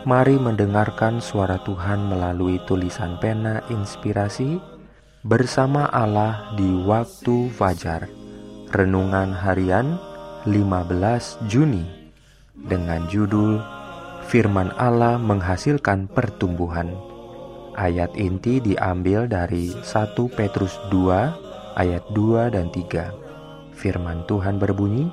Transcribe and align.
Mari 0.00 0.40
mendengarkan 0.40 1.20
suara 1.20 1.60
Tuhan 1.60 2.08
melalui 2.08 2.56
tulisan 2.64 3.20
pena 3.20 3.60
inspirasi 3.68 4.56
bersama 5.20 5.92
Allah 5.92 6.56
di 6.56 6.72
waktu 6.88 7.52
fajar. 7.52 8.08
Renungan 8.72 9.36
harian 9.36 10.00
15 10.48 11.44
Juni 11.52 11.84
dengan 12.56 13.04
judul 13.12 13.60
Firman 14.24 14.72
Allah 14.80 15.20
menghasilkan 15.20 16.08
pertumbuhan. 16.08 16.96
Ayat 17.76 18.16
inti 18.16 18.56
diambil 18.56 19.28
dari 19.28 19.68
1 19.84 19.84
Petrus 20.32 20.80
2 20.88 21.76
ayat 21.76 22.08
2 22.16 22.48
dan 22.48 22.72
3. 22.72 23.12
Firman 23.76 24.24
Tuhan 24.24 24.56
berbunyi, 24.56 25.12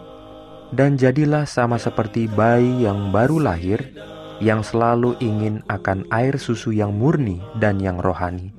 "Dan 0.72 0.96
jadilah 0.96 1.44
sama 1.44 1.76
seperti 1.76 2.32
bayi 2.32 2.88
yang 2.88 3.12
baru 3.12 3.44
lahir, 3.44 3.84
yang 4.38 4.62
selalu 4.62 5.18
ingin 5.18 5.66
akan 5.66 6.06
air 6.14 6.38
susu 6.38 6.70
yang 6.70 6.94
murni 6.94 7.42
dan 7.58 7.82
yang 7.82 7.98
rohani, 7.98 8.54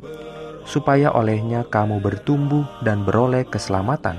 supaya 0.66 1.14
olehnya 1.14 1.62
kamu 1.70 2.02
bertumbuh 2.02 2.66
dan 2.82 3.06
beroleh 3.06 3.46
keselamatan 3.46 4.18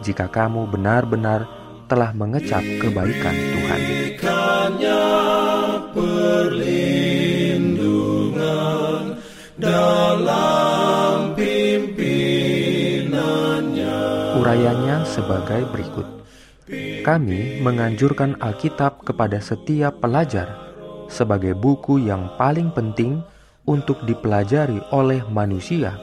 jika 0.00 0.28
kamu 0.32 0.64
benar-benar 0.68 1.44
telah 1.86 2.16
mengecap 2.16 2.64
kebaikan 2.80 3.36
Tuhan. 3.36 3.80
Urayanya 14.34 15.08
sebagai 15.08 15.64
berikut. 15.72 16.08
Kami 17.04 17.60
menganjurkan 17.60 18.40
Alkitab 18.40 19.04
kepada 19.04 19.36
setiap 19.36 20.00
pelajar 20.00 20.63
sebagai 21.14 21.54
buku 21.54 22.02
yang 22.02 22.26
paling 22.34 22.74
penting 22.74 23.22
untuk 23.64 24.02
dipelajari 24.02 24.82
oleh 24.90 25.22
manusia, 25.30 25.96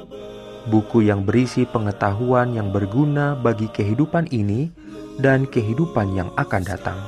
buku 0.72 1.06
yang 1.12 1.28
berisi 1.28 1.68
pengetahuan 1.68 2.56
yang 2.56 2.72
berguna 2.72 3.36
bagi 3.36 3.68
kehidupan 3.70 4.32
ini 4.32 4.72
dan 5.20 5.44
kehidupan 5.44 6.16
yang 6.16 6.32
akan 6.40 6.64
datang. 6.64 7.00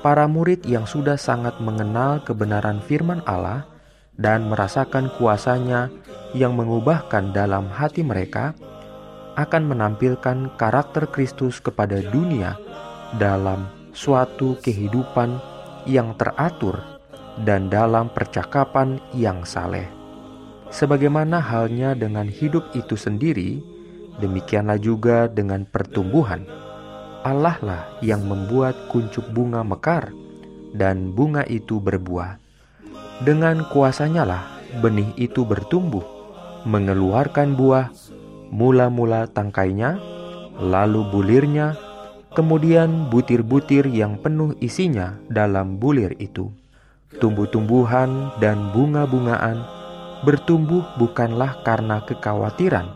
Para 0.00 0.24
murid 0.24 0.64
yang 0.64 0.88
sudah 0.88 1.20
sangat 1.20 1.60
mengenal 1.60 2.24
kebenaran 2.24 2.80
firman 2.80 3.20
Allah 3.28 3.68
dan 4.16 4.48
merasakan 4.48 5.12
kuasanya 5.20 5.92
yang 6.32 6.56
mengubahkan 6.56 7.36
dalam 7.36 7.68
hati 7.68 8.00
mereka, 8.00 8.56
akan 9.36 9.70
menampilkan 9.70 10.56
karakter 10.56 11.06
Kristus 11.12 11.60
kepada 11.62 12.00
dunia 12.00 12.56
dalam 13.20 13.68
suatu 13.92 14.56
kehidupan 14.60 15.36
yang 15.88 16.12
teratur 16.16 16.99
dan 17.44 17.72
dalam 17.72 18.12
percakapan 18.12 19.00
yang 19.16 19.44
saleh. 19.48 19.88
Sebagaimana 20.70 21.42
halnya 21.42 21.98
dengan 21.98 22.30
hidup 22.30 22.70
itu 22.78 22.94
sendiri, 22.94 23.58
demikianlah 24.22 24.78
juga 24.78 25.26
dengan 25.26 25.66
pertumbuhan. 25.66 26.46
Allah 27.26 27.58
lah 27.60 27.82
yang 28.00 28.24
membuat 28.24 28.88
kuncup 28.88 29.26
bunga 29.34 29.66
mekar 29.66 30.14
dan 30.72 31.10
bunga 31.10 31.42
itu 31.50 31.82
berbuah. 31.82 32.38
Dengan 33.20 33.66
kuasanya 33.68 34.24
lah 34.24 34.44
benih 34.80 35.10
itu 35.18 35.42
bertumbuh, 35.42 36.06
mengeluarkan 36.64 37.58
buah, 37.58 37.90
mula-mula 38.54 39.26
tangkainya, 39.28 39.98
lalu 40.56 41.04
bulirnya, 41.10 41.76
kemudian 42.32 43.10
butir-butir 43.10 43.90
yang 43.90 44.16
penuh 44.22 44.54
isinya 44.62 45.18
dalam 45.28 45.76
bulir 45.76 46.14
itu 46.22 46.59
tumbuh-tumbuhan 47.18 48.38
dan 48.38 48.70
bunga-bungaan 48.70 49.58
bertumbuh 50.22 50.86
bukanlah 50.94 51.58
karena 51.66 52.04
kekhawatiran 52.06 52.86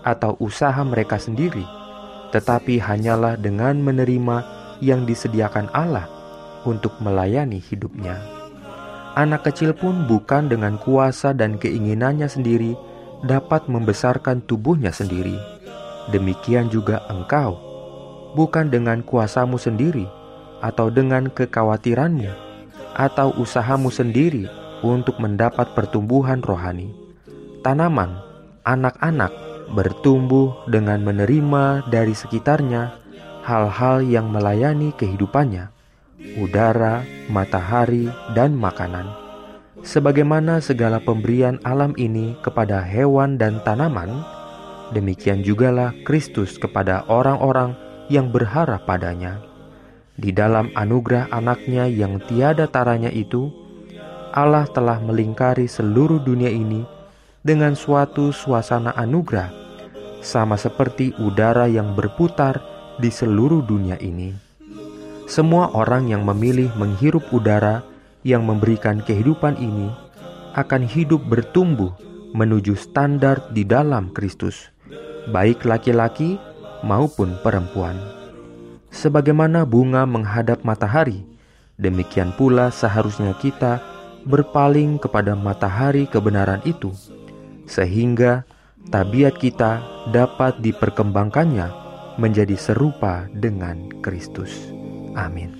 atau 0.00 0.38
usaha 0.40 0.80
mereka 0.80 1.20
sendiri, 1.20 1.66
tetapi 2.32 2.80
hanyalah 2.80 3.36
dengan 3.36 3.76
menerima 3.84 4.46
yang 4.80 5.04
disediakan 5.04 5.68
Allah 5.76 6.08
untuk 6.64 6.96
melayani 7.04 7.60
hidupnya. 7.60 8.16
Anak 9.18 9.44
kecil 9.52 9.76
pun 9.76 10.08
bukan 10.08 10.48
dengan 10.48 10.80
kuasa 10.80 11.36
dan 11.36 11.60
keinginannya 11.60 12.30
sendiri 12.30 12.72
dapat 13.26 13.68
membesarkan 13.68 14.40
tubuhnya 14.48 14.94
sendiri. 14.94 15.36
Demikian 16.08 16.72
juga 16.72 17.04
engkau, 17.12 17.60
bukan 18.32 18.72
dengan 18.72 19.04
kuasamu 19.04 19.60
sendiri 19.60 20.08
atau 20.64 20.88
dengan 20.88 21.28
kekhawatiranmu 21.28 22.49
atau 23.00 23.32
usahamu 23.40 23.88
sendiri 23.88 24.44
untuk 24.84 25.16
mendapat 25.16 25.72
pertumbuhan 25.72 26.44
rohani. 26.44 26.92
Tanaman, 27.64 28.20
anak-anak 28.68 29.32
bertumbuh 29.72 30.68
dengan 30.68 31.00
menerima 31.00 31.88
dari 31.88 32.12
sekitarnya 32.12 33.00
hal-hal 33.40 34.04
yang 34.04 34.28
melayani 34.28 34.92
kehidupannya, 35.00 35.72
udara, 36.36 37.00
matahari, 37.32 38.12
dan 38.36 38.52
makanan. 38.52 39.08
Sebagaimana 39.80 40.60
segala 40.60 41.00
pemberian 41.00 41.56
alam 41.64 41.96
ini 41.96 42.36
kepada 42.44 42.84
hewan 42.84 43.40
dan 43.40 43.64
tanaman, 43.64 44.20
demikian 44.92 45.40
jugalah 45.40 45.96
Kristus 46.04 46.60
kepada 46.60 47.08
orang-orang 47.08 47.72
yang 48.12 48.28
berharap 48.28 48.84
padanya. 48.84 49.49
Di 50.20 50.36
dalam 50.36 50.68
anugerah 50.76 51.32
anaknya 51.32 51.88
yang 51.88 52.20
tiada 52.28 52.68
taranya 52.68 53.08
itu, 53.08 53.48
Allah 54.36 54.68
telah 54.68 55.00
melingkari 55.00 55.64
seluruh 55.64 56.20
dunia 56.20 56.52
ini 56.52 56.84
dengan 57.40 57.72
suatu 57.72 58.28
suasana 58.28 58.92
anugerah, 59.00 59.48
sama 60.20 60.60
seperti 60.60 61.16
udara 61.16 61.64
yang 61.72 61.96
berputar 61.96 62.60
di 63.00 63.08
seluruh 63.08 63.64
dunia 63.64 63.96
ini. 63.96 64.36
Semua 65.24 65.72
orang 65.72 66.12
yang 66.12 66.28
memilih 66.28 66.68
menghirup 66.76 67.24
udara 67.32 67.80
yang 68.20 68.44
memberikan 68.44 69.00
kehidupan 69.00 69.56
ini 69.56 69.88
akan 70.52 70.84
hidup 70.84 71.24
bertumbuh 71.24 71.96
menuju 72.36 72.76
standar 72.76 73.40
di 73.56 73.64
dalam 73.64 74.12
Kristus, 74.12 74.68
baik 75.32 75.64
laki-laki 75.64 76.36
maupun 76.84 77.40
perempuan. 77.40 78.19
Sebagaimana 78.90 79.62
bunga 79.62 80.02
menghadap 80.02 80.66
matahari, 80.66 81.22
demikian 81.78 82.34
pula 82.34 82.74
seharusnya 82.74 83.38
kita 83.38 83.78
berpaling 84.26 84.98
kepada 85.00 85.32
matahari 85.38 86.10
kebenaran 86.10 86.60
itu, 86.66 86.90
sehingga 87.70 88.44
tabiat 88.90 89.38
kita 89.38 89.80
dapat 90.10 90.58
diperkembangkannya 90.58 91.70
menjadi 92.18 92.58
serupa 92.58 93.30
dengan 93.32 93.88
Kristus. 94.02 94.52
Amin. 95.14 95.56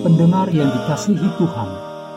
Pendengar 0.00 0.48
yang 0.48 0.70
dikasihi 0.72 1.28
Tuhan, 1.36 1.89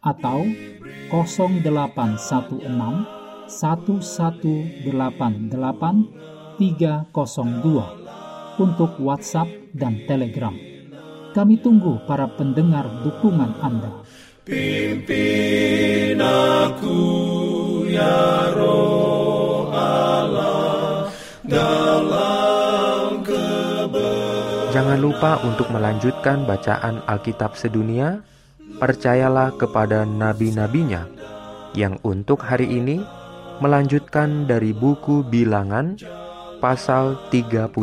atau 0.00 0.48
0816 1.12 2.64
1188 3.50 5.50
302 6.60 8.60
untuk 8.60 8.92
WhatsApp 9.00 9.48
dan 9.72 10.04
Telegram. 10.04 10.52
Kami 11.30 11.62
tunggu 11.62 12.02
para 12.04 12.26
pendengar 12.26 12.90
dukungan 13.06 13.54
Anda. 13.62 14.02
Pimpin 14.44 16.20
aku 16.20 16.98
ya 17.86 18.50
roh 18.56 19.70
Allah 19.70 21.06
dalam 21.46 22.30
Jangan 24.70 25.02
lupa 25.02 25.42
untuk 25.42 25.66
melanjutkan 25.74 26.46
bacaan 26.46 27.02
Alkitab 27.02 27.58
sedunia. 27.58 28.22
Percayalah 28.80 29.60
kepada 29.60 30.08
nabi-nabinya 30.08 31.04
yang 31.76 32.00
untuk 32.00 32.40
hari 32.40 32.64
ini 32.64 33.04
melanjutkan 33.60 34.48
dari 34.48 34.72
buku 34.72 35.20
Bilangan 35.20 36.00
pasal 36.64 37.20
36. 37.28 37.76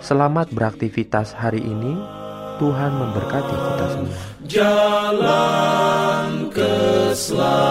Selamat 0.00 0.48
beraktivitas 0.48 1.36
hari 1.36 1.60
ini. 1.60 1.92
Tuhan 2.56 2.92
memberkati 2.92 3.56
kita 3.56 3.86
semua. 3.92 4.16
Jalan 4.48 6.48
keselamatan 6.52 7.69